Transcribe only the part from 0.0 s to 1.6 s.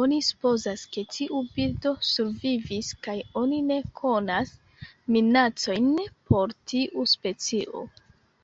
Oni supozas ke tiu